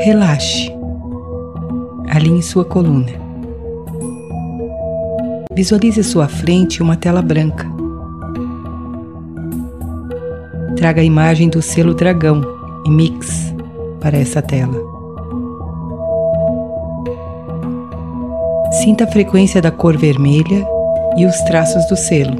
Relaxe. 0.00 0.72
Alinhe 2.08 2.42
sua 2.42 2.64
coluna. 2.64 3.12
Visualize 5.52 6.00
à 6.00 6.04
sua 6.04 6.28
frente 6.28 6.82
uma 6.82 6.96
tela 6.96 7.20
branca. 7.20 7.77
Traga 10.78 11.00
a 11.00 11.04
imagem 11.04 11.48
do 11.48 11.60
selo 11.60 11.92
dragão 11.92 12.40
e 12.86 12.90
mix 12.90 13.52
para 14.00 14.16
essa 14.16 14.40
tela. 14.40 14.80
Sinta 18.70 19.02
a 19.02 19.06
frequência 19.08 19.60
da 19.60 19.72
cor 19.72 19.96
vermelha 19.96 20.64
e 21.16 21.26
os 21.26 21.36
traços 21.40 21.84
do 21.88 21.96
selo. 21.96 22.36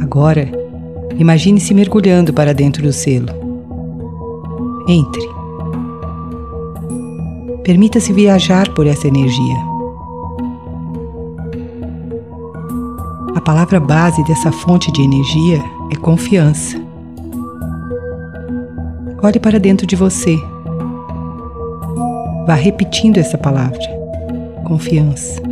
Agora, 0.00 0.48
imagine-se 1.18 1.74
mergulhando 1.74 2.32
para 2.32 2.54
dentro 2.54 2.84
do 2.84 2.92
selo. 2.92 3.30
Entre. 4.86 5.28
Permita-se 7.64 8.12
viajar 8.12 8.72
por 8.74 8.86
essa 8.86 9.08
energia. 9.08 9.71
Palavra 13.42 13.80
base 13.80 14.22
dessa 14.24 14.52
fonte 14.52 14.92
de 14.92 15.02
energia 15.02 15.62
é 15.92 15.96
confiança. 15.96 16.80
Olhe 19.20 19.40
para 19.40 19.58
dentro 19.58 19.86
de 19.86 19.96
você. 19.96 20.36
Vá 22.46 22.54
repetindo 22.54 23.18
essa 23.18 23.36
palavra. 23.36 23.80
Confiança. 24.64 25.42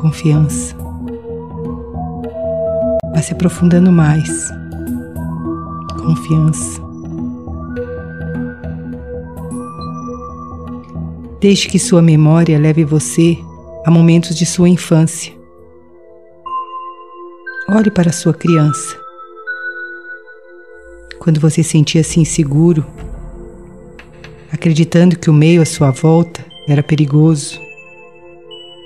Confiança. 0.00 0.74
Vá 3.14 3.20
se 3.20 3.32
aprofundando 3.32 3.92
mais. 3.92 4.50
Confiança. 6.02 6.80
Deixe 11.40 11.68
que 11.68 11.78
sua 11.78 12.00
memória 12.00 12.58
leve 12.58 12.84
você 12.84 13.38
a 13.84 13.90
momentos 13.90 14.34
de 14.34 14.46
sua 14.46 14.68
infância. 14.68 15.35
Olhe 17.68 17.90
para 17.90 18.12
sua 18.12 18.32
criança. 18.32 18.96
Quando 21.18 21.40
você 21.40 21.64
sentia-se 21.64 22.20
inseguro, 22.20 22.86
acreditando 24.52 25.18
que 25.18 25.28
o 25.28 25.32
meio 25.32 25.60
à 25.60 25.64
sua 25.64 25.90
volta 25.90 26.44
era 26.68 26.80
perigoso, 26.80 27.60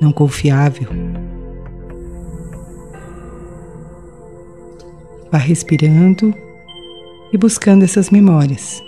não 0.01 0.11
confiável. 0.11 0.89
Vá 5.31 5.37
respirando 5.37 6.35
e 7.35 7.37
buscando 7.37 7.85
essas 7.85 8.09
memórias. 8.09 8.83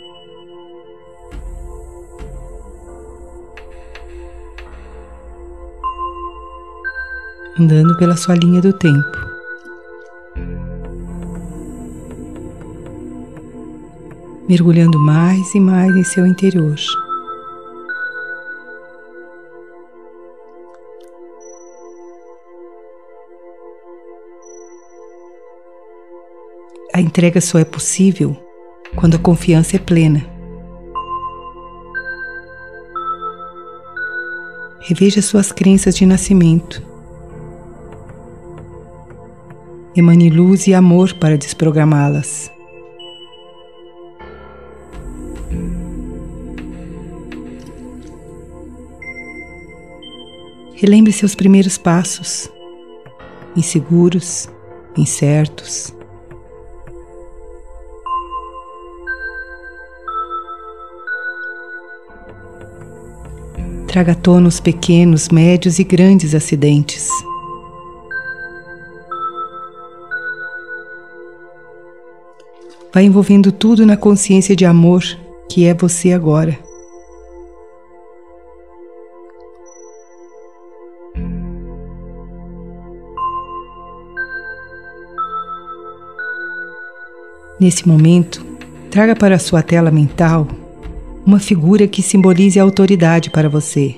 Andando 7.60 7.94
pela 7.98 8.16
sua 8.16 8.34
linha 8.36 8.62
do 8.62 8.72
tempo. 8.72 9.31
Mergulhando 14.52 15.00
mais 15.00 15.54
e 15.54 15.58
mais 15.58 15.96
em 15.96 16.04
seu 16.04 16.26
interior. 16.26 16.76
A 26.92 27.00
entrega 27.00 27.40
só 27.40 27.58
é 27.58 27.64
possível 27.64 28.36
quando 28.94 29.14
a 29.14 29.18
confiança 29.18 29.76
é 29.76 29.78
plena. 29.78 30.22
Reveja 34.80 35.22
suas 35.22 35.50
crenças 35.50 35.96
de 35.96 36.04
nascimento. 36.04 36.82
Emane 39.96 40.28
luz 40.28 40.66
e 40.66 40.74
amor 40.74 41.14
para 41.14 41.38
desprogramá-las. 41.38 42.52
Relembre 50.74 51.12
seus 51.12 51.34
primeiros 51.34 51.78
passos, 51.78 52.50
inseguros, 53.56 54.48
incertos. 54.96 55.94
Traga 63.86 64.12
à 64.12 64.14
os 64.48 64.58
pequenos, 64.58 65.28
médios 65.28 65.78
e 65.78 65.84
grandes 65.84 66.34
acidentes. 66.34 67.10
Vai 72.92 73.04
envolvendo 73.04 73.52
tudo 73.52 73.86
na 73.86 73.96
consciência 73.96 74.56
de 74.56 74.64
amor 74.64 75.02
que 75.48 75.66
é 75.66 75.74
você 75.74 76.12
agora. 76.12 76.71
Nesse 87.62 87.86
momento, 87.86 88.44
traga 88.90 89.14
para 89.14 89.36
a 89.36 89.38
sua 89.38 89.62
tela 89.62 89.88
mental 89.88 90.48
uma 91.24 91.38
figura 91.38 91.86
que 91.86 92.02
simbolize 92.02 92.58
a 92.58 92.62
autoridade 92.64 93.30
para 93.30 93.48
você. 93.48 93.94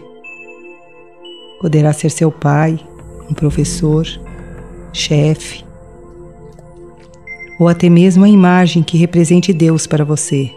Poderá 1.62 1.90
ser 1.94 2.10
seu 2.10 2.30
pai, 2.30 2.78
um 3.26 3.32
professor, 3.32 4.06
chefe, 4.92 5.64
ou 7.58 7.66
até 7.66 7.88
mesmo 7.88 8.22
a 8.26 8.28
imagem 8.28 8.82
que 8.82 8.98
represente 8.98 9.50
Deus 9.50 9.86
para 9.86 10.04
você. 10.04 10.52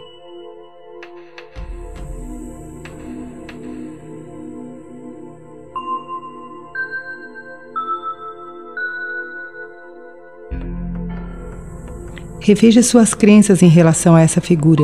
Reveja 12.48 12.82
suas 12.82 13.12
crenças 13.12 13.62
em 13.62 13.68
relação 13.68 14.16
a 14.16 14.22
essa 14.22 14.40
figura. 14.40 14.82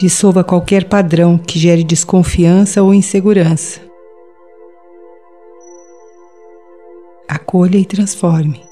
Dissolva 0.00 0.42
qualquer 0.42 0.88
padrão 0.88 1.36
que 1.36 1.58
gere 1.58 1.84
desconfiança 1.84 2.82
ou 2.82 2.94
insegurança. 2.94 3.78
Acolha 7.28 7.76
e 7.76 7.84
transforme. 7.84 8.62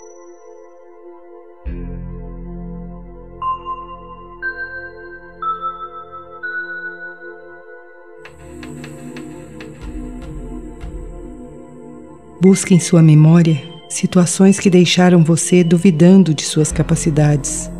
Busque 12.40 12.72
em 12.72 12.80
sua 12.80 13.02
memória 13.02 13.73
situações 13.94 14.58
que 14.58 14.68
deixaram 14.68 15.22
você 15.22 15.64
duvidando 15.64 16.34
de 16.34 16.42
suas 16.42 16.70
capacidades. 16.70 17.70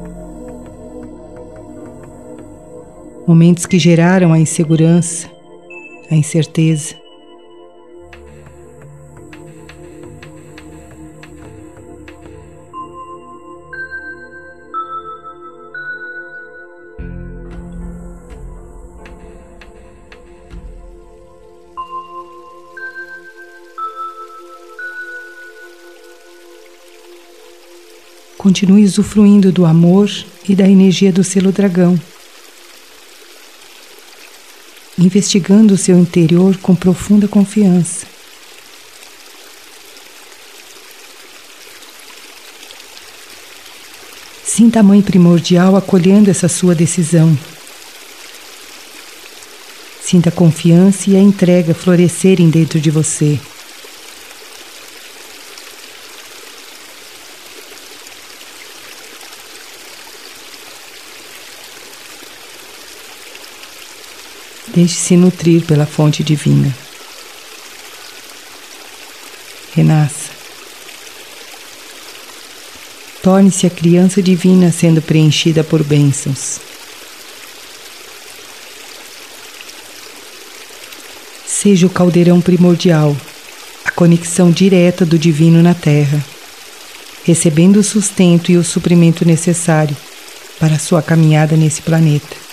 momentos 3.27 3.65
que 3.65 3.79
geraram 3.79 4.33
a 4.33 4.39
insegurança, 4.39 5.31
a 6.11 6.15
incerteza. 6.15 7.04
Continue 28.45 28.85
usufruindo 28.85 29.51
do 29.51 29.65
amor 29.65 30.07
e 30.47 30.55
da 30.55 30.69
energia 30.69 31.11
do 31.11 31.25
selo 31.25 31.51
dragão. 31.51 31.99
investigando 34.99 35.73
o 35.73 35.79
seu 35.79 35.99
interior 35.99 36.59
com 36.59 36.75
profunda 36.75 37.27
confiança. 37.27 38.07
Sinta 44.45 44.81
a 44.81 44.83
Mãe 44.83 45.01
Primordial 45.01 45.75
acolhendo 45.75 46.31
essa 46.31 46.47
sua 46.47 46.75
decisão. 46.75 47.37
Sinta 50.03 50.29
a 50.29 50.33
confiança 50.33 51.09
e 51.09 51.17
a 51.17 51.21
entrega 51.21 51.73
florescerem 51.73 52.51
dentro 52.51 52.79
de 52.79 52.91
você. 52.91 53.41
Deixe-se 64.75 65.17
nutrir 65.17 65.65
pela 65.65 65.87
fonte 65.87 66.25
divina. 66.25 66.75
Renasça. 69.73 70.31
Torne-se 73.23 73.67
a 73.67 73.71
criança 73.71 74.21
divina 74.21 74.73
sendo 74.73 75.01
preenchida 75.01 75.63
por 75.63 75.83
bênçãos. 75.85 76.59
Seja 81.47 81.87
o 81.87 81.91
caldeirão 81.91 82.41
primordial, 82.41 83.17
a 83.85 83.91
conexão 83.93 84.51
direta 84.51 85.07
do 85.07 85.19
divino 85.19 85.63
na 85.63 85.73
Terra, 85.73 86.23
recebendo 87.25 87.77
o 87.77 87.85
sustento 87.85 88.51
e 88.51 88.57
o 88.57 88.65
suprimento 88.65 89.25
necessário 89.25 89.97
para 90.59 90.75
a 90.75 90.79
sua 90.79 91.01
caminhada 91.01 91.57
nesse 91.57 91.81
planeta. 91.81 92.44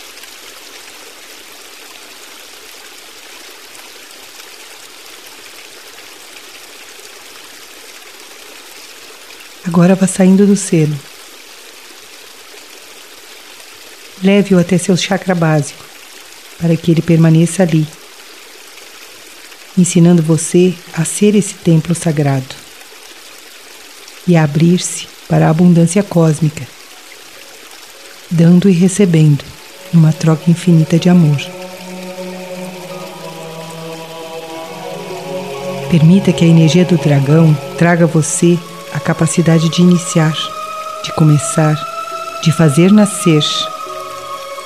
Agora 9.73 9.95
vá 9.95 10.05
saindo 10.05 10.45
do 10.45 10.57
selo. 10.57 10.93
Leve-o 14.21 14.59
até 14.59 14.77
seu 14.77 14.97
chakra 14.97 15.33
básico, 15.33 15.81
para 16.59 16.75
que 16.75 16.91
ele 16.91 17.01
permaneça 17.01 17.63
ali, 17.63 17.87
ensinando 19.77 20.21
você 20.21 20.73
a 20.91 21.05
ser 21.05 21.35
esse 21.35 21.53
templo 21.53 21.95
sagrado 21.95 22.53
e 24.27 24.35
a 24.35 24.43
abrir-se 24.43 25.07
para 25.29 25.47
a 25.47 25.49
abundância 25.49 26.03
cósmica, 26.03 26.67
dando 28.29 28.69
e 28.69 28.73
recebendo 28.73 29.45
numa 29.93 30.11
troca 30.11 30.51
infinita 30.51 30.99
de 30.99 31.07
amor. 31.07 31.39
Permita 35.89 36.33
que 36.33 36.43
a 36.43 36.47
energia 36.47 36.83
do 36.83 36.97
dragão 36.97 37.57
traga 37.77 38.05
você 38.05 38.59
a 38.93 38.99
capacidade 38.99 39.69
de 39.69 39.81
iniciar, 39.81 40.33
de 41.03 41.11
começar, 41.13 41.75
de 42.43 42.51
fazer 42.51 42.91
nascer, 42.91 43.43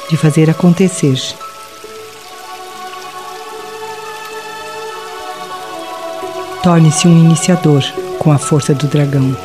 de 0.09 0.17
fazer 0.17 0.49
acontecer. 0.49 1.19
Torne-se 6.63 7.07
um 7.07 7.17
iniciador 7.17 7.83
com 8.19 8.31
a 8.31 8.37
força 8.37 8.73
do 8.73 8.87
dragão. 8.87 9.35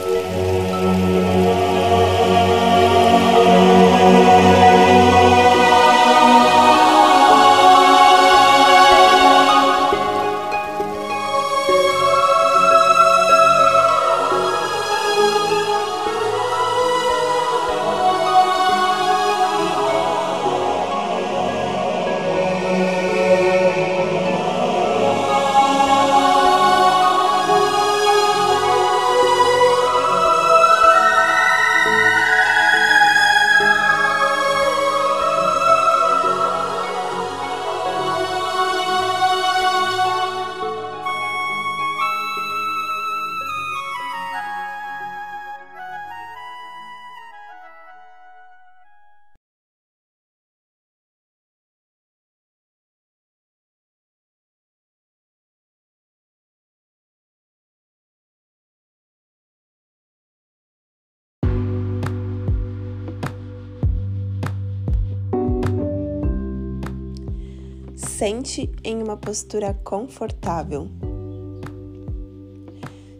Sente 68.20 68.70
em 68.84 69.02
uma 69.02 69.16
postura 69.16 69.72
confortável. 69.82 70.88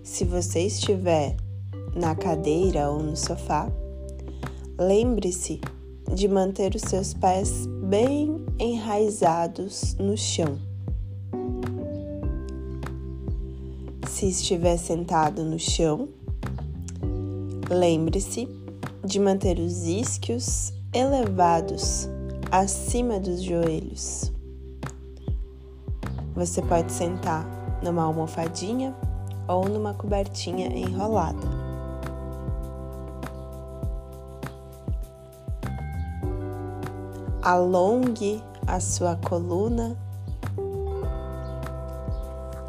Se 0.03 0.27
você 0.27 0.67
estiver 0.67 1.39
na 1.97 2.15
cadeira 2.15 2.91
ou 2.91 3.03
no 3.03 3.17
sofá, 3.17 3.73
lembre-se 4.79 5.59
de 6.15 6.29
manter 6.29 6.75
os 6.75 6.83
seus 6.83 7.15
pés 7.15 7.67
bem 7.83 8.45
enraizados 8.59 9.95
no 9.95 10.19
chão. 10.19 10.59
Se 14.07 14.29
estiver 14.29 14.77
sentado 14.77 15.43
no 15.47 15.59
chão, 15.59 16.11
lembre-se 17.71 18.47
de 19.03 19.19
manter 19.19 19.59
os 19.61 19.87
isquios 19.87 20.75
elevados 20.93 22.07
acima 22.53 23.19
dos 23.19 23.43
joelhos. 23.43 24.31
Você 26.35 26.63
pode 26.63 26.93
sentar 26.93 27.45
numa 27.83 28.05
almofadinha 28.05 28.95
ou 29.49 29.69
numa 29.69 29.95
cobertinha 29.95 30.67
enrolada. 30.69 31.61
Alongue 37.43 38.43
a 38.67 38.79
sua 38.79 39.17
coluna, 39.17 39.97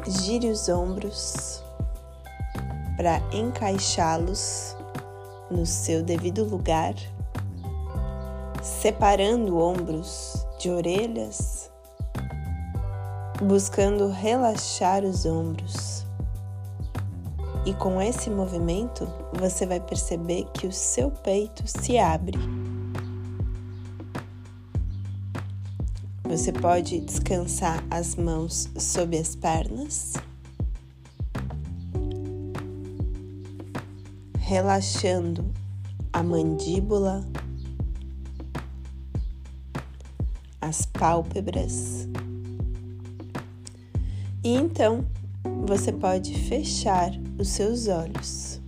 gire 0.08 0.50
os 0.50 0.68
ombros 0.68 1.62
para 2.96 3.20
encaixá-los 3.32 4.76
no 5.50 5.66
seu 5.66 6.02
devido 6.02 6.44
lugar, 6.44 6.94
separando 8.62 9.58
ombros 9.58 10.46
de 10.58 10.70
orelhas 10.70 11.71
buscando 13.42 14.08
relaxar 14.08 15.04
os 15.04 15.26
ombros. 15.26 16.06
E 17.66 17.74
com 17.74 18.00
esse 18.00 18.30
movimento, 18.30 19.06
você 19.32 19.66
vai 19.66 19.80
perceber 19.80 20.46
que 20.54 20.66
o 20.66 20.72
seu 20.72 21.10
peito 21.10 21.64
se 21.66 21.98
abre. 21.98 22.38
Você 26.24 26.52
pode 26.52 27.00
descansar 27.00 27.84
as 27.90 28.16
mãos 28.16 28.68
sob 28.78 29.18
as 29.18 29.36
pernas, 29.36 30.14
relaxando 34.38 35.44
a 36.12 36.22
mandíbula, 36.22 37.24
as 40.60 40.86
pálpebras 40.86 42.08
e 44.44 44.54
então 44.54 45.04
você 45.66 45.92
pode 45.92 46.34
fechar 46.34 47.12
os 47.38 47.48
seus 47.48 47.86
olhos. 47.88 48.60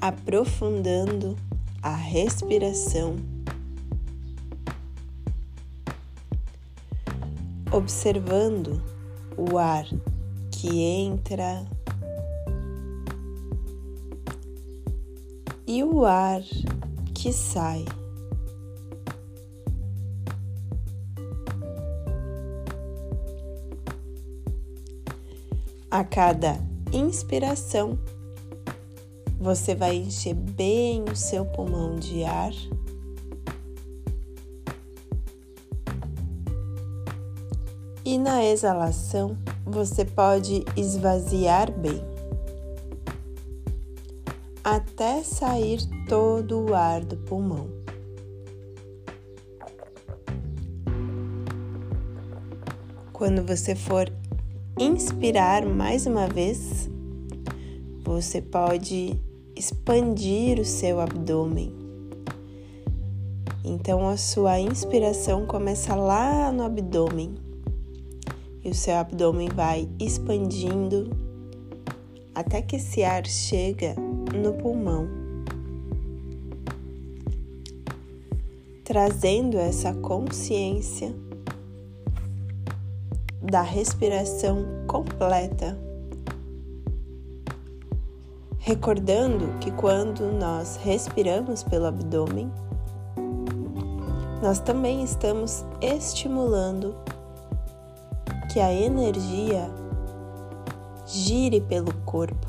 Aprofundando 0.00 1.36
a 1.82 1.94
respiração, 1.94 3.16
observando 7.72 8.82
o 9.36 9.58
ar 9.58 9.86
que 10.50 10.80
entra 10.80 11.66
e 15.66 15.82
o 15.82 16.04
ar 16.04 16.42
que 17.14 17.32
sai. 17.32 17.84
A 25.94 26.02
cada 26.02 26.58
inspiração, 26.92 27.96
você 29.38 29.76
vai 29.76 29.94
encher 29.94 30.34
bem 30.34 31.04
o 31.04 31.14
seu 31.14 31.46
pulmão 31.46 31.94
de 31.94 32.24
ar. 32.24 32.50
E 38.04 38.18
na 38.18 38.44
exalação, 38.44 39.38
você 39.64 40.04
pode 40.04 40.64
esvaziar 40.76 41.70
bem, 41.70 42.02
até 44.64 45.22
sair 45.22 45.78
todo 46.08 46.60
o 46.60 46.74
ar 46.74 47.04
do 47.04 47.16
pulmão. 47.18 47.68
Quando 53.12 53.46
você 53.46 53.76
for 53.76 54.10
inspirar 54.78 55.64
mais 55.64 56.04
uma 56.06 56.26
vez, 56.26 56.90
você 58.02 58.42
pode 58.42 59.18
expandir 59.56 60.58
o 60.58 60.64
seu 60.64 61.00
abdômen. 61.00 61.72
Então 63.64 64.08
a 64.08 64.16
sua 64.16 64.58
inspiração 64.58 65.46
começa 65.46 65.94
lá 65.94 66.50
no 66.50 66.64
abdômen 66.64 67.34
e 68.64 68.70
o 68.70 68.74
seu 68.74 68.96
abdômen 68.96 69.48
vai 69.48 69.88
expandindo 70.00 71.10
até 72.34 72.60
que 72.60 72.76
esse 72.76 73.04
ar 73.04 73.24
chega 73.26 73.94
no 74.34 74.54
pulmão, 74.54 75.06
trazendo 78.82 79.56
essa 79.56 79.94
consciência 79.94 81.14
da 83.50 83.60
respiração 83.60 84.64
completa. 84.86 85.78
Recordando 88.58 89.58
que 89.60 89.70
quando 89.72 90.32
nós 90.32 90.76
respiramos 90.76 91.62
pelo 91.62 91.86
abdômen, 91.86 92.50
nós 94.42 94.58
também 94.58 95.04
estamos 95.04 95.64
estimulando 95.80 96.94
que 98.50 98.60
a 98.60 98.72
energia 98.72 99.70
gire 101.06 101.60
pelo 101.60 101.92
corpo, 102.06 102.46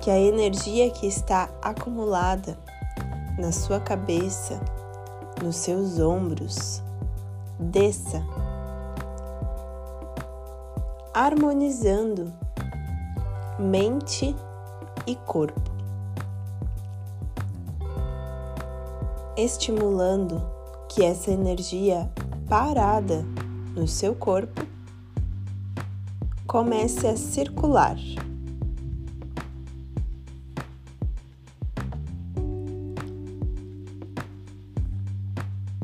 que 0.00 0.10
a 0.10 0.18
energia 0.18 0.90
que 0.90 1.06
está 1.06 1.48
acumulada 1.60 2.56
na 3.38 3.50
sua 3.50 3.80
cabeça, 3.80 4.60
nos 5.42 5.56
seus 5.56 5.98
ombros, 5.98 6.82
desça 7.58 8.24
harmonizando 11.14 12.32
mente 13.56 14.34
e 15.06 15.14
corpo, 15.14 15.70
estimulando 19.36 20.42
que 20.88 21.04
essa 21.04 21.30
energia 21.30 22.10
parada 22.48 23.24
no 23.76 23.86
seu 23.86 24.12
corpo 24.16 24.66
comece 26.48 27.06
a 27.06 27.16
circular. 27.16 27.96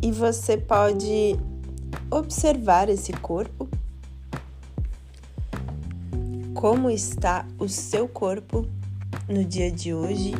E 0.02 0.10
você 0.10 0.56
pode 0.56 1.38
observar 2.10 2.88
esse 2.88 3.12
corpo 3.12 3.69
como 6.60 6.90
está 6.90 7.46
o 7.58 7.66
seu 7.70 8.06
corpo 8.06 8.68
no 9.26 9.42
dia 9.42 9.72
de 9.72 9.94
hoje. 9.94 10.34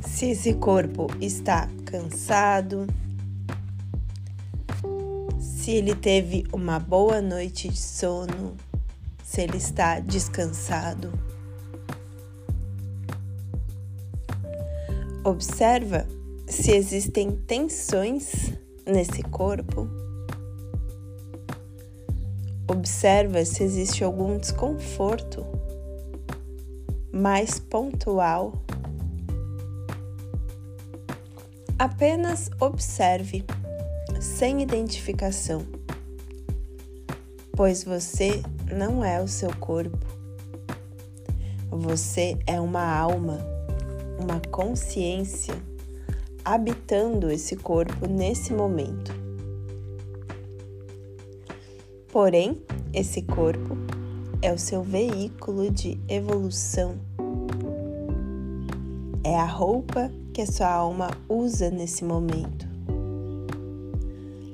Se 0.00 0.30
esse 0.30 0.54
corpo 0.54 1.08
está 1.20 1.68
cansado, 1.84 2.86
se 5.38 5.72
ele 5.72 5.94
teve 5.94 6.46
uma 6.54 6.80
boa 6.80 7.20
noite 7.20 7.68
de 7.68 7.78
sono, 7.78 8.56
se 9.22 9.42
ele 9.42 9.58
está 9.58 10.00
descansado. 10.00 11.12
Observa 15.22 16.08
se 16.48 16.70
existem 16.70 17.30
tensões 17.30 18.54
nesse 18.86 19.22
corpo. 19.22 20.05
Observa 22.68 23.44
se 23.44 23.62
existe 23.62 24.02
algum 24.02 24.38
desconforto 24.38 25.46
mais 27.12 27.58
pontual. 27.58 28.52
Apenas 31.78 32.50
observe, 32.58 33.44
sem 34.20 34.62
identificação, 34.62 35.64
pois 37.52 37.84
você 37.84 38.42
não 38.72 39.04
é 39.04 39.22
o 39.22 39.28
seu 39.28 39.54
corpo. 39.56 40.06
Você 41.70 42.36
é 42.46 42.60
uma 42.60 42.84
alma, 42.84 43.38
uma 44.18 44.40
consciência 44.50 45.54
habitando 46.44 47.30
esse 47.30 47.56
corpo 47.56 48.06
nesse 48.06 48.52
momento. 48.52 49.25
Porém, 52.16 52.62
esse 52.94 53.20
corpo 53.20 53.76
é 54.40 54.50
o 54.50 54.56
seu 54.56 54.82
veículo 54.82 55.70
de 55.70 56.00
evolução. 56.08 56.94
É 59.22 59.36
a 59.36 59.44
roupa 59.44 60.10
que 60.32 60.40
a 60.40 60.46
sua 60.46 60.72
alma 60.72 61.10
usa 61.28 61.68
nesse 61.68 62.06
momento. 62.06 62.66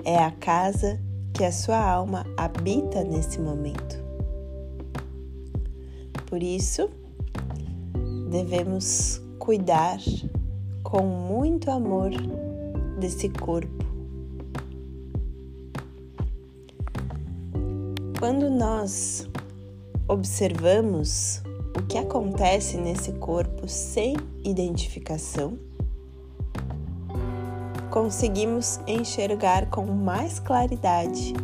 É 0.04 0.18
a 0.18 0.32
casa 0.32 0.98
que 1.32 1.44
a 1.44 1.52
sua 1.52 1.78
alma 1.78 2.26
habita 2.36 3.04
nesse 3.04 3.38
momento. 3.40 4.02
Por 6.26 6.42
isso, 6.42 6.90
devemos 8.28 9.22
cuidar 9.38 10.00
com 10.82 11.04
muito 11.04 11.70
amor 11.70 12.10
desse 12.98 13.28
corpo 13.28 13.81
Quando 18.22 18.48
nós 18.48 19.28
observamos 20.06 21.42
o 21.76 21.82
que 21.82 21.98
acontece 21.98 22.76
nesse 22.76 23.10
corpo 23.14 23.66
sem 23.66 24.14
identificação, 24.44 25.58
conseguimos 27.90 28.78
enxergar 28.86 29.68
com 29.70 29.86
mais 29.86 30.38
claridade 30.38 31.34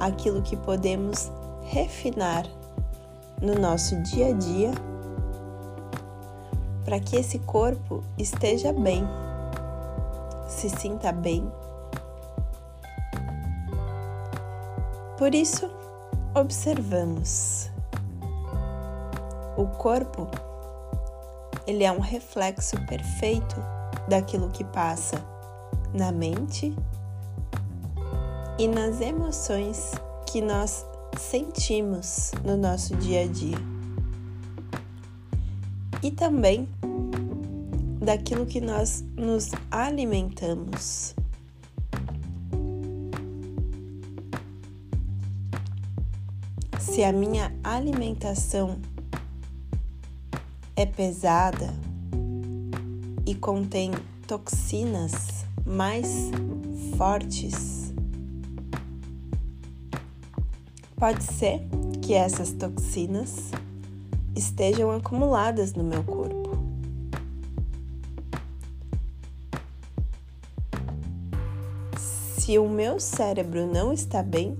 aquilo 0.00 0.40
que 0.40 0.56
podemos 0.56 1.30
refinar 1.64 2.46
no 3.42 3.54
nosso 3.54 4.00
dia 4.00 4.28
a 4.28 4.32
dia 4.32 4.70
para 6.86 6.98
que 6.98 7.16
esse 7.16 7.38
corpo 7.38 8.02
esteja 8.16 8.72
bem, 8.72 9.06
se 10.48 10.70
sinta 10.70 11.12
bem 11.12 11.46
Por 15.20 15.34
isso, 15.34 15.70
observamos. 16.34 17.68
O 19.54 19.66
corpo, 19.66 20.26
ele 21.66 21.84
é 21.84 21.92
um 21.92 22.00
reflexo 22.00 22.74
perfeito 22.86 23.56
daquilo 24.08 24.48
que 24.48 24.64
passa 24.64 25.22
na 25.92 26.10
mente 26.10 26.74
e 28.58 28.66
nas 28.66 29.02
emoções 29.02 29.92
que 30.24 30.40
nós 30.40 30.86
sentimos 31.18 32.32
no 32.42 32.56
nosso 32.56 32.96
dia 32.96 33.24
a 33.24 33.26
dia. 33.26 33.58
E 36.02 36.10
também 36.10 36.66
daquilo 38.02 38.46
que 38.46 38.62
nós 38.62 39.04
nos 39.18 39.50
alimentamos. 39.70 41.14
Se 46.90 47.04
a 47.04 47.12
minha 47.12 47.54
alimentação 47.62 48.76
é 50.74 50.84
pesada 50.84 51.72
e 53.24 53.32
contém 53.32 53.92
toxinas 54.26 55.46
mais 55.64 56.32
fortes, 56.98 57.94
pode 60.96 61.22
ser 61.22 61.60
que 62.02 62.12
essas 62.12 62.52
toxinas 62.54 63.52
estejam 64.34 64.90
acumuladas 64.90 65.74
no 65.74 65.84
meu 65.84 66.02
corpo. 66.02 66.58
Se 71.96 72.58
o 72.58 72.68
meu 72.68 72.98
cérebro 72.98 73.64
não 73.72 73.92
está 73.92 74.24
bem, 74.24 74.58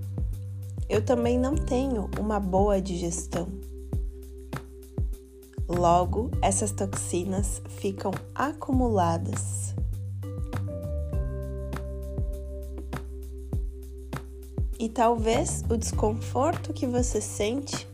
eu 0.91 1.01
também 1.01 1.39
não 1.39 1.55
tenho 1.55 2.11
uma 2.19 2.41
boa 2.41 2.83
digestão. 2.83 3.47
Logo, 5.69 6.33
essas 6.43 6.73
toxinas 6.73 7.63
ficam 7.69 8.11
acumuladas. 8.35 9.73
E 14.81 14.89
talvez 14.89 15.63
o 15.71 15.77
desconforto 15.77 16.73
que 16.73 16.89
você 16.89 17.21
sente 17.21 17.87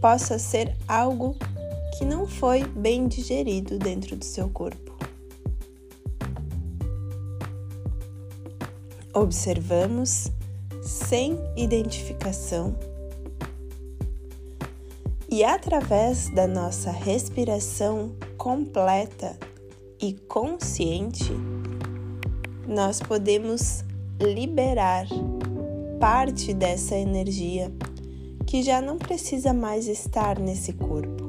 possa 0.00 0.40
ser 0.40 0.76
algo 0.88 1.36
que 1.96 2.04
não 2.04 2.26
foi 2.26 2.64
bem 2.64 3.06
digerido 3.06 3.78
dentro 3.78 4.16
do 4.16 4.24
seu 4.24 4.48
corpo. 4.48 4.98
Observamos 9.14 10.32
sem 10.88 11.38
identificação 11.54 12.74
e 15.30 15.44
através 15.44 16.30
da 16.30 16.46
nossa 16.46 16.90
respiração 16.90 18.12
completa 18.38 19.36
e 20.00 20.14
consciente, 20.14 21.30
nós 22.66 22.98
podemos 23.00 23.84
liberar 24.18 25.06
parte 26.00 26.54
dessa 26.54 26.96
energia 26.96 27.70
que 28.46 28.62
já 28.62 28.80
não 28.80 28.96
precisa 28.96 29.52
mais 29.52 29.86
estar 29.86 30.38
nesse 30.38 30.72
corpo. 30.72 31.28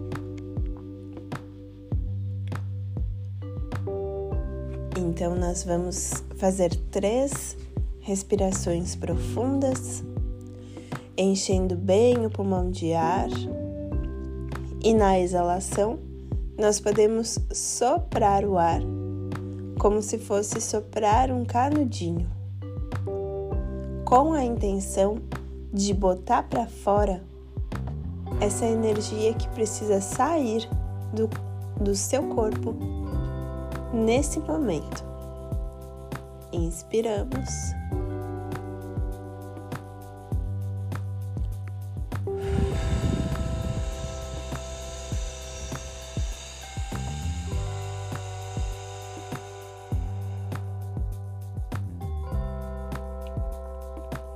Então, 4.98 5.36
nós 5.36 5.66
vamos 5.66 6.24
fazer 6.38 6.74
três 6.89 7.58
respirações 8.10 8.96
profundas, 8.96 10.04
enchendo 11.16 11.75
bem 11.75 12.25
o 12.25 12.30
pulmão 12.32 12.72
de 12.72 12.92
ar 12.92 13.30
e 14.84 14.96
na 14.96 15.20
exalação, 15.20 16.00
nós 16.58 16.80
podemos 16.80 17.38
soprar 17.54 18.44
o 18.46 18.58
ar, 18.58 18.82
como 19.80 20.01
se 20.01 20.18
fosse 20.18 20.60
soprar 20.60 21.32
um 21.32 21.46
canudinho, 21.46 22.28
com 24.06 24.34
a 24.34 24.44
intenção 24.44 25.20
de 25.72 25.94
botar 25.94 26.42
para 26.42 26.66
fora 26.66 27.22
essa 28.42 28.66
energia 28.66 29.36
que 29.36 29.48
precisa 29.50 30.01
sair 30.01 30.68
do, 31.13 31.30
do 31.80 31.94
seu 31.94 32.24
corpo 32.24 32.75
nesse 33.94 34.39
momento. 34.39 35.09
Inspiramos. 36.51 37.74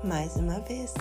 mais 0.04 0.36
uma 0.36 0.60
vez. 0.60 0.94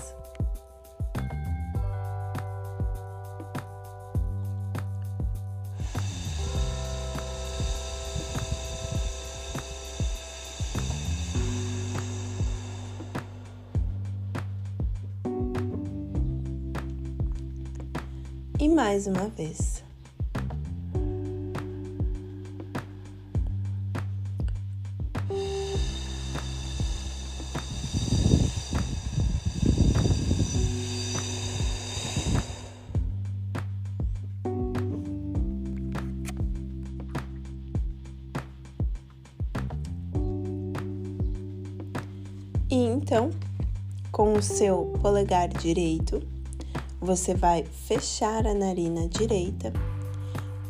Mais 18.92 19.06
uma 19.06 19.26
vez. 19.28 19.82
E 42.70 42.74
então, 42.74 43.30
com 44.10 44.34
o 44.34 44.42
seu 44.42 44.92
polegar 45.00 45.48
direito, 45.48 46.22
você 47.02 47.34
vai 47.34 47.64
fechar 47.64 48.46
a 48.46 48.54
narina 48.54 49.08
direita, 49.08 49.72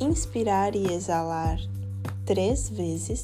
inspirar 0.01 0.75
e 0.75 0.90
exalar 0.92 1.59
três 2.25 2.71
vezes. 2.71 3.23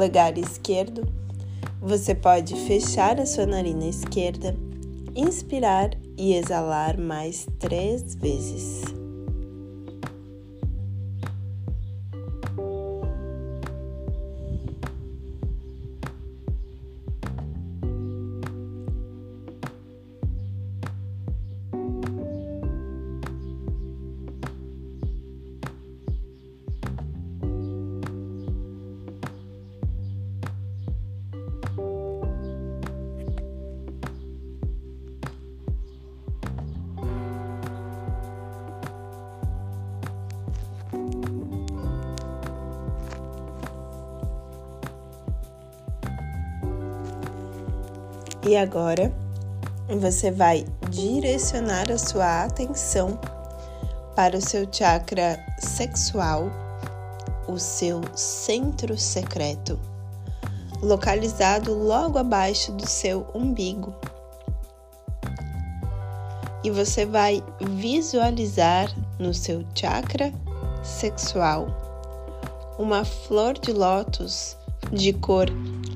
Polegar 0.00 0.38
esquerdo, 0.38 1.06
você 1.78 2.14
pode 2.14 2.56
fechar 2.66 3.20
a 3.20 3.26
sua 3.26 3.44
narina 3.44 3.84
esquerda, 3.84 4.56
inspirar 5.14 5.90
e 6.16 6.32
exalar 6.32 6.98
mais 6.98 7.46
três 7.58 8.14
vezes. 8.14 8.99
E 48.50 48.56
agora 48.56 49.12
você 50.00 50.32
vai 50.32 50.66
direcionar 50.90 51.88
a 51.88 51.96
sua 51.96 52.42
atenção 52.42 53.16
para 54.16 54.36
o 54.36 54.40
seu 54.40 54.66
chakra 54.72 55.38
sexual, 55.60 56.50
o 57.46 57.60
seu 57.60 58.00
centro 58.16 58.98
secreto, 58.98 59.78
localizado 60.82 61.72
logo 61.72 62.18
abaixo 62.18 62.72
do 62.72 62.84
seu 62.88 63.24
umbigo. 63.32 63.94
E 66.64 66.72
você 66.72 67.06
vai 67.06 67.40
visualizar 67.60 68.92
no 69.16 69.32
seu 69.32 69.64
chakra 69.76 70.32
sexual 70.82 71.68
uma 72.80 73.04
flor 73.04 73.56
de 73.56 73.72
lótus 73.72 74.56
de 74.90 75.12
cor 75.12 75.46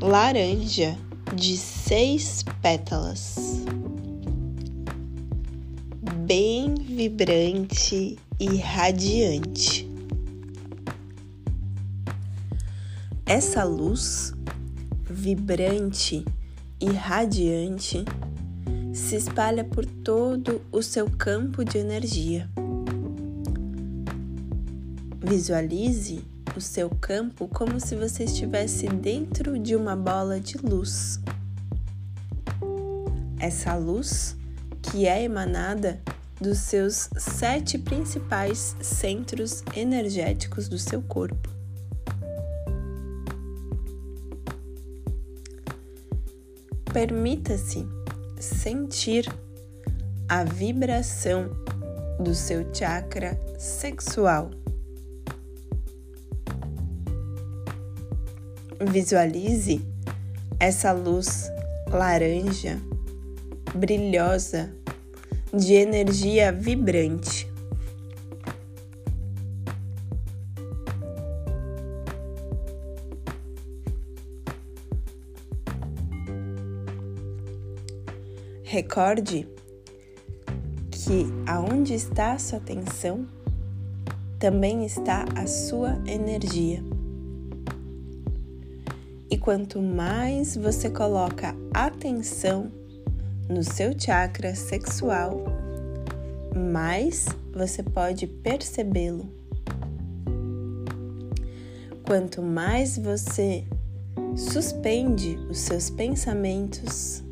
laranja 0.01 0.97
de 1.35 1.57
seis 1.57 2.45
pétalas, 2.63 3.35
bem 6.25 6.75
vibrante 6.75 8.17
e 8.39 8.57
radiante. 8.57 9.89
Essa 13.27 13.65
luz 13.65 14.33
vibrante 15.11 16.25
e 16.81 16.87
radiante 16.91 18.05
se 18.93 19.17
espalha 19.17 19.65
por 19.65 19.85
todo 19.85 20.63
o 20.71 20.83
seu 20.83 21.11
campo 21.11 21.65
de 21.65 21.79
energia. 21.79 22.49
Visualize 25.21 26.34
o 26.57 26.61
seu 26.61 26.89
campo 26.89 27.49
como 27.49 27.81
se 27.81 27.97
você 27.97 28.25
estivesse 28.25 28.87
dentro 28.87 29.59
de 29.59 29.75
uma 29.75 29.97
bola 29.97 30.41
de 30.41 30.57
luz. 30.59 31.21
Essa 33.39 33.75
luz 33.77 34.37
que 34.83 35.07
é 35.07 35.23
emanada 35.23 36.01
dos 36.41 36.59
seus 36.59 37.09
sete 37.17 37.79
principais 37.79 38.77
centros 38.81 39.63
energéticos 39.75 40.69
do 40.69 40.79
seu 40.79 41.03
corpo. 41.03 41.49
Permita-se 46.93 47.87
sentir 48.39 49.27
a 50.29 50.45
vibração 50.45 51.51
do 52.21 52.35
seu 52.35 52.73
chakra 52.73 53.39
sexual. 53.59 54.51
Visualize 58.87 59.81
essa 60.61 60.93
luz 60.93 61.51
laranja, 61.91 62.81
brilhosa, 63.75 64.71
de 65.53 65.75
energia 65.75 66.53
vibrante. 66.53 67.51
Recorde 78.65 79.49
que 80.91 81.27
aonde 81.47 81.95
está 81.95 82.33
a 82.33 82.39
sua 82.39 82.59
atenção, 82.59 83.27
também 84.39 84.85
está 84.85 85.25
a 85.37 85.47
sua 85.47 85.97
energia. 86.07 86.94
E 89.31 89.39
quanto 89.39 89.81
mais 89.81 90.57
você 90.57 90.91
coloca 90.91 91.55
atenção 91.73 92.71
no 93.49 93.63
seu 93.63 93.99
chakra 93.99 94.55
sexual, 94.55 95.45
mais 96.55 97.27
você 97.53 97.83
pode 97.83 98.27
percebê-lo. 98.27 99.29
Quanto 102.07 102.43
mais 102.43 102.99
você 102.99 103.65
suspende 104.37 105.37
os 105.49 105.59
seus 105.59 105.89
pensamentos, 105.89 107.23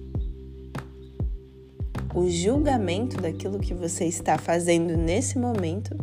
o 2.15 2.29
julgamento 2.29 3.21
daquilo 3.21 3.59
que 3.59 3.75
você 3.75 4.07
está 4.07 4.39
fazendo 4.39 4.97
nesse 4.97 5.39
momento, 5.39 5.97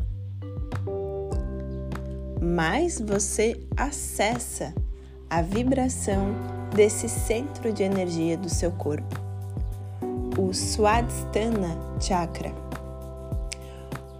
mais 2.41 2.99
você 2.99 3.59
acessa 3.75 4.73
a 5.29 5.43
vibração 5.43 6.33
desse 6.73 7.07
centro 7.07 7.71
de 7.71 7.83
energia 7.83 8.35
do 8.35 8.49
seu 8.49 8.71
corpo, 8.71 9.19
o 10.37 10.51
Swadhisthana 10.51 11.77
Chakra. 12.01 12.51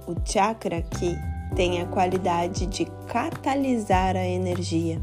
O 0.05 0.15
chakra 0.23 0.83
que 0.83 1.17
tem 1.55 1.81
a 1.81 1.87
qualidade 1.87 2.67
de 2.67 2.85
catalisar 3.07 4.15
a 4.15 4.25
energia 4.25 5.01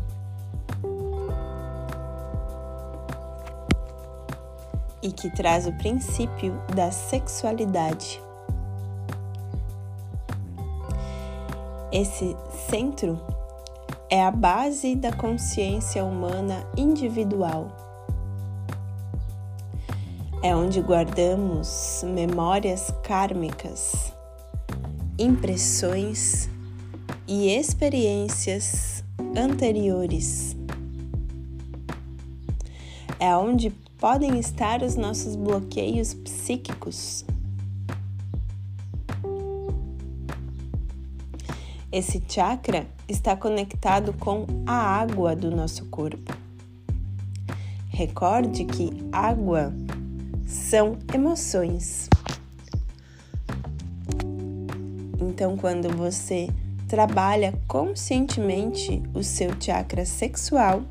e 5.03 5.11
que 5.11 5.29
traz 5.31 5.67
o 5.67 5.73
princípio 5.73 6.53
da 6.75 6.93
sexualidade. 6.93 8.23
Esse 11.93 12.37
centro 12.69 13.21
é 14.09 14.23
a 14.23 14.31
base 14.31 14.95
da 14.95 15.13
consciência 15.13 16.05
humana 16.05 16.65
individual. 16.77 17.69
É 20.43 20.55
onde 20.55 20.81
guardamos 20.81 22.05
memórias 22.07 22.93
kármicas, 23.03 24.13
impressões 25.19 26.49
e 27.27 27.49
experiências 27.49 29.03
anteriores. 29.37 30.57
É 33.19 33.37
onde 33.37 33.71
podem 33.99 34.39
estar 34.39 34.83
os 34.83 34.95
nossos 34.95 35.35
bloqueios 35.35 36.15
psíquicos. 36.15 37.25
Esse 41.97 42.23
chakra 42.29 42.87
está 43.09 43.35
conectado 43.35 44.13
com 44.13 44.45
a 44.67 44.75
água 44.75 45.35
do 45.35 45.51
nosso 45.51 45.87
corpo. 45.87 46.31
Recorde 47.89 48.67
que 48.67 48.91
água 49.11 49.73
são 50.47 50.99
emoções. 51.15 52.07
Então, 55.19 55.57
quando 55.57 55.89
você 55.97 56.51
trabalha 56.87 57.59
conscientemente 57.67 59.03
o 59.15 59.23
seu 59.23 59.59
chakra 59.59 60.05
sexual, 60.05 60.83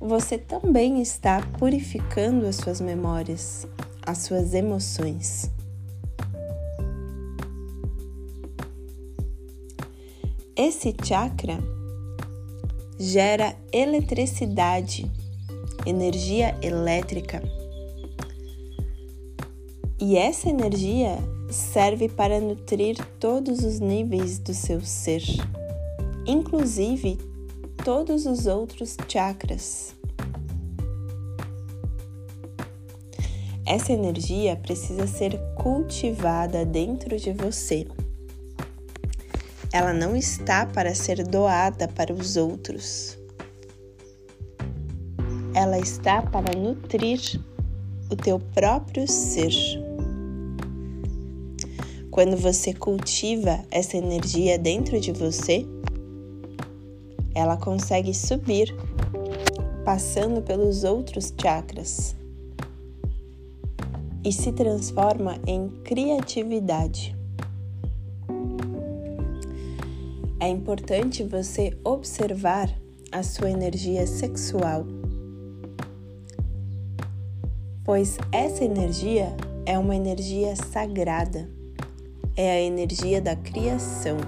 você 0.00 0.36
também 0.36 1.00
está 1.00 1.40
purificando 1.56 2.48
as 2.48 2.56
suas 2.56 2.80
memórias, 2.80 3.64
as 4.04 4.18
suas 4.18 4.54
emoções. 4.54 5.55
Esse 10.58 10.94
chakra 11.04 11.58
gera 12.98 13.54
eletricidade, 13.70 15.04
energia 15.84 16.56
elétrica. 16.62 17.42
E 20.00 20.16
essa 20.16 20.48
energia 20.48 21.18
serve 21.50 22.08
para 22.08 22.40
nutrir 22.40 22.96
todos 23.20 23.64
os 23.64 23.80
níveis 23.80 24.38
do 24.38 24.54
seu 24.54 24.80
ser, 24.80 25.22
inclusive 26.26 27.18
todos 27.84 28.24
os 28.24 28.46
outros 28.46 28.96
chakras. 29.06 29.94
Essa 33.66 33.92
energia 33.92 34.56
precisa 34.56 35.06
ser 35.06 35.38
cultivada 35.54 36.64
dentro 36.64 37.18
de 37.18 37.34
você. 37.34 37.86
Ela 39.76 39.92
não 39.92 40.16
está 40.16 40.64
para 40.64 40.94
ser 40.94 41.22
doada 41.22 41.86
para 41.86 42.10
os 42.10 42.38
outros. 42.38 43.18
Ela 45.54 45.78
está 45.78 46.22
para 46.22 46.58
nutrir 46.58 47.20
o 48.10 48.16
teu 48.16 48.40
próprio 48.54 49.06
ser. 49.06 49.52
Quando 52.10 52.38
você 52.38 52.72
cultiva 52.72 53.62
essa 53.70 53.98
energia 53.98 54.58
dentro 54.58 54.98
de 54.98 55.12
você, 55.12 55.66
ela 57.34 57.58
consegue 57.58 58.14
subir, 58.14 58.74
passando 59.84 60.40
pelos 60.40 60.84
outros 60.84 61.34
chakras 61.38 62.16
e 64.24 64.32
se 64.32 64.52
transforma 64.52 65.36
em 65.46 65.68
criatividade. 65.84 67.15
É 70.38 70.48
importante 70.48 71.24
você 71.24 71.74
observar 71.82 72.70
a 73.10 73.22
sua 73.22 73.50
energia 73.50 74.06
sexual, 74.06 74.84
pois 77.82 78.18
essa 78.30 78.62
energia 78.62 79.34
é 79.64 79.78
uma 79.78 79.96
energia 79.96 80.54
sagrada, 80.54 81.48
é 82.36 82.50
a 82.50 82.60
energia 82.60 83.20
da 83.20 83.34
criação 83.34 84.18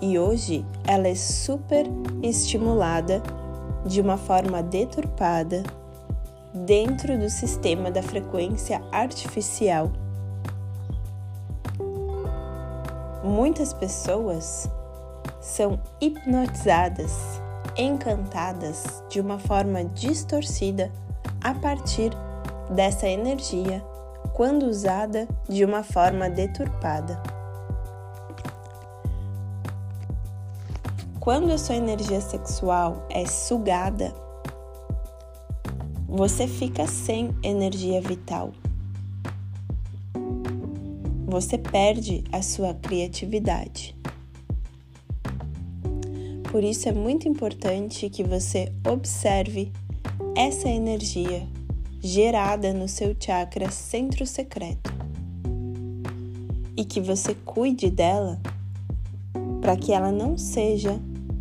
e 0.00 0.16
hoje 0.18 0.64
ela 0.86 1.08
é 1.08 1.14
super 1.14 1.86
estimulada 2.22 3.20
de 3.84 4.00
uma 4.00 4.16
forma 4.16 4.62
deturpada 4.62 5.64
dentro 6.54 7.18
do 7.18 7.28
sistema 7.28 7.90
da 7.90 8.02
frequência 8.02 8.80
artificial. 8.92 9.92
Muitas 13.32 13.72
pessoas 13.72 14.68
são 15.40 15.80
hipnotizadas, 16.02 17.40
encantadas 17.78 19.02
de 19.08 19.22
uma 19.22 19.38
forma 19.38 19.86
distorcida 19.86 20.92
a 21.42 21.54
partir 21.54 22.10
dessa 22.68 23.08
energia 23.08 23.82
quando 24.34 24.64
usada 24.64 25.26
de 25.48 25.64
uma 25.64 25.82
forma 25.82 26.28
deturpada. 26.28 27.22
Quando 31.18 31.52
a 31.52 31.56
sua 31.56 31.76
energia 31.76 32.20
sexual 32.20 33.06
é 33.08 33.24
sugada, 33.24 34.12
você 36.06 36.46
fica 36.46 36.86
sem 36.86 37.34
energia 37.42 37.98
vital. 38.02 38.52
Você 41.32 41.56
perde 41.56 42.22
a 42.30 42.42
sua 42.42 42.74
criatividade. 42.74 43.96
Por 46.50 46.62
isso 46.62 46.90
é 46.90 46.92
muito 46.92 47.26
importante 47.26 48.10
que 48.10 48.22
você 48.22 48.70
observe 48.86 49.72
essa 50.36 50.68
energia 50.68 51.48
gerada 52.00 52.74
no 52.74 52.86
seu 52.86 53.16
chakra 53.18 53.70
centro 53.70 54.26
secreto 54.26 54.92
e 56.76 56.84
que 56.84 57.00
você 57.00 57.34
cuide 57.46 57.88
dela 57.88 58.38
para 59.62 59.74
que 59.74 59.90
ela 59.90 60.12
não 60.12 60.36
seja 60.36 61.00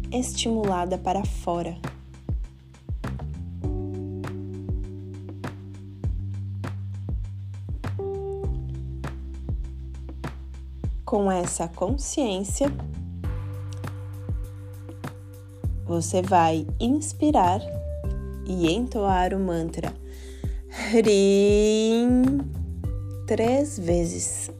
estimulada 0.09 0.97
para 0.97 1.25
fora. 1.25 1.90
Com 11.11 11.29
essa 11.29 11.67
consciência, 11.67 12.71
você 15.83 16.21
vai 16.21 16.65
inspirar 16.79 17.59
e 18.47 18.71
entoar 18.71 19.33
o 19.33 19.39
mantra 19.39 19.93
Hrim 20.93 22.39
três 23.27 23.77
vezes. 23.77 24.51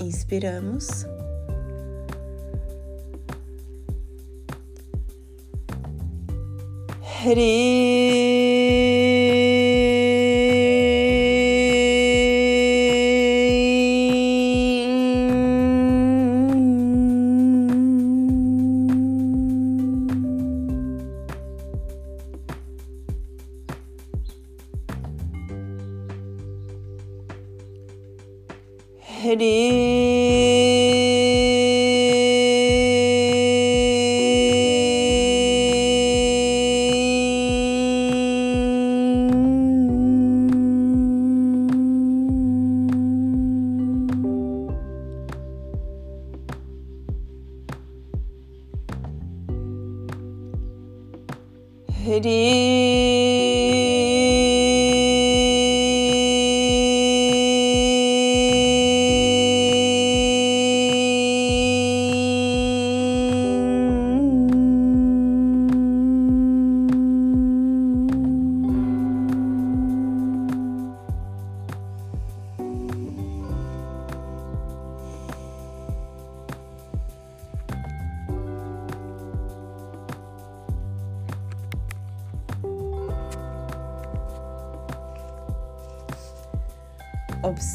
Inspiramos. 0.00 1.04
Hrim. 7.22 8.75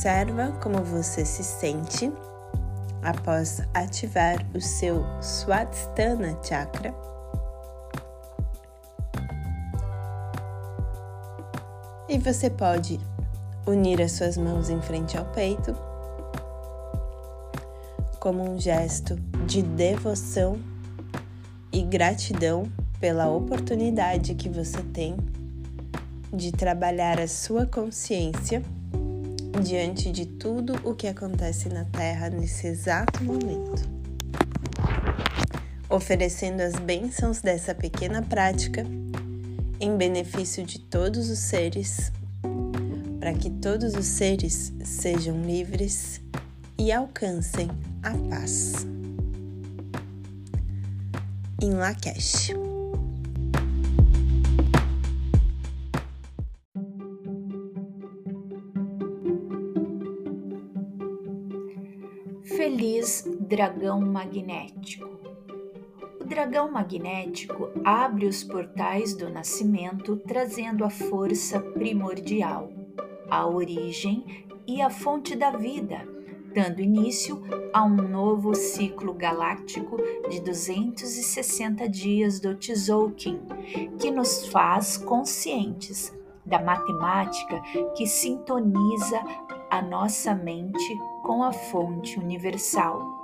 Observa 0.02 0.52
como 0.54 0.84
você 0.84 1.24
se 1.24 1.44
sente 1.44 2.12
após 3.04 3.62
ativar 3.72 4.44
o 4.52 4.60
seu 4.60 5.06
Swadhisthana 5.22 6.40
Chakra. 6.42 6.92
E 12.10 12.18
você 12.18 12.50
pode 12.50 13.00
unir 13.68 14.02
as 14.02 14.14
suas 14.14 14.38
mãos 14.38 14.72
em 14.72 14.82
frente 14.82 15.16
ao 15.20 15.26
peito 15.26 15.78
como 18.20 18.42
um 18.42 18.60
gesto 18.60 19.16
de 19.46 19.62
devoção 19.62 20.60
e 21.72 21.84
gratidão 21.84 22.64
pela 23.00 23.30
oportunidade 23.30 24.34
que 24.34 24.50
você 24.50 24.82
tem 24.82 25.16
de 26.34 26.52
trabalhar 26.52 27.20
a 27.20 27.28
sua 27.28 27.68
consciência 27.68 28.64
diante 29.60 30.12
de 30.12 30.26
tudo 30.26 30.76
o 30.84 30.96
que 30.96 31.08
acontece 31.08 31.68
na 31.70 31.86
Terra 31.86 32.30
nesse 32.30 32.68
exato 32.68 33.24
momento. 33.24 33.90
Oferecendo 35.90 36.62
as 36.62 36.76
bênçãos 36.76 37.42
dessa 37.42 37.76
pequena 37.76 38.22
prática 38.22 38.86
em 39.80 39.98
benefício 39.98 40.64
de 40.64 40.80
todos 40.80 41.30
os 41.30 41.40
seres, 41.40 42.12
para 43.20 43.34
que 43.34 43.50
todos 43.50 43.96
os 43.96 44.06
seres 44.06 44.72
sejam 44.84 45.42
livres 45.42 46.22
e 46.78 46.92
alcancem 46.92 47.70
a 48.02 48.12
paz. 48.30 48.86
Em 51.62 51.74
Lakesh. 51.74 52.71
Dragão 63.52 64.00
magnético. 64.00 65.10
O 66.22 66.24
dragão 66.24 66.72
magnético 66.72 67.70
abre 67.84 68.26
os 68.26 68.46
portais 68.46 69.14
do 69.14 69.30
nascimento, 69.30 70.16
trazendo 70.26 70.86
a 70.86 70.90
força 70.90 71.60
primordial, 71.60 72.72
a 73.30 73.46
origem 73.46 74.48
e 74.66 74.82
a 74.82 74.90
fonte 74.90 75.36
da 75.36 75.52
vida, 75.52 76.08
dando 76.56 76.80
início 76.80 77.44
a 77.74 77.84
um 77.84 77.98
novo 77.98 78.56
ciclo 78.56 79.14
galáctico 79.14 79.98
de 80.30 80.40
260 80.40 81.90
dias 81.90 82.40
do 82.40 82.56
Tzolk'in, 82.56 83.42
que 84.00 84.10
nos 84.10 84.48
faz 84.48 84.96
conscientes 84.96 86.18
da 86.46 86.62
matemática 86.62 87.60
que 87.98 88.08
sintoniza 88.08 89.22
a 89.70 89.82
nossa 89.82 90.34
mente 90.34 90.98
com 91.22 91.44
a 91.44 91.52
fonte 91.52 92.18
universal. 92.18 93.21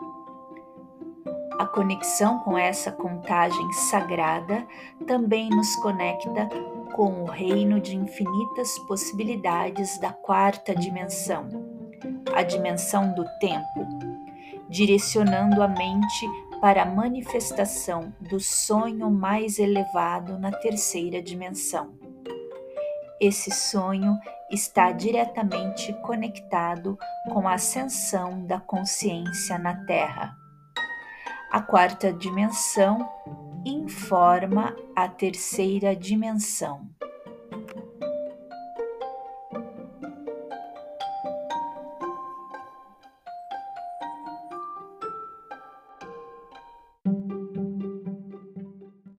A 1.59 1.65
conexão 1.65 2.39
com 2.39 2.57
essa 2.57 2.91
contagem 2.91 3.73
sagrada 3.73 4.67
também 5.07 5.49
nos 5.49 5.75
conecta 5.77 6.47
com 6.95 7.23
o 7.23 7.25
reino 7.25 7.79
de 7.79 7.95
infinitas 7.95 8.77
possibilidades 8.87 9.99
da 9.99 10.13
quarta 10.13 10.75
dimensão, 10.75 11.47
a 12.35 12.43
dimensão 12.43 13.13
do 13.13 13.25
tempo, 13.39 13.87
direcionando 14.69 15.61
a 15.63 15.67
mente 15.67 16.29
para 16.61 16.83
a 16.83 16.85
manifestação 16.85 18.13
do 18.19 18.39
sonho 18.39 19.09
mais 19.09 19.57
elevado 19.57 20.37
na 20.37 20.51
terceira 20.51 21.21
dimensão. 21.21 21.93
Esse 23.19 23.49
sonho 23.49 24.15
está 24.51 24.91
diretamente 24.91 25.91
conectado 26.01 26.97
com 27.33 27.47
a 27.47 27.55
ascensão 27.55 28.45
da 28.45 28.59
consciência 28.59 29.57
na 29.57 29.85
Terra. 29.85 30.46
A 31.49 31.61
quarta 31.61 32.11
dimensão 32.11 33.09
informa 33.65 34.75
a 34.95 35.07
terceira 35.07 35.95
dimensão. 35.95 36.89